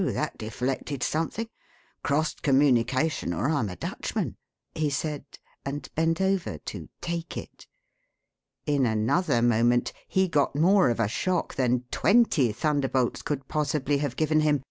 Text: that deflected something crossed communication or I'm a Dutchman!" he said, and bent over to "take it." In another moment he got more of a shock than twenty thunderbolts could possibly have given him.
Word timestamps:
that 0.03 0.35
deflected 0.35 1.03
something 1.03 1.47
crossed 2.03 2.41
communication 2.41 3.33
or 3.35 3.49
I'm 3.51 3.69
a 3.69 3.75
Dutchman!" 3.75 4.35
he 4.73 4.89
said, 4.89 5.23
and 5.63 5.87
bent 5.93 6.19
over 6.19 6.57
to 6.57 6.89
"take 7.01 7.37
it." 7.37 7.67
In 8.65 8.87
another 8.87 9.43
moment 9.43 9.93
he 10.07 10.27
got 10.27 10.55
more 10.55 10.89
of 10.89 10.99
a 10.99 11.07
shock 11.07 11.53
than 11.53 11.83
twenty 11.91 12.51
thunderbolts 12.51 13.21
could 13.21 13.47
possibly 13.47 13.99
have 13.99 14.15
given 14.15 14.39
him. 14.39 14.59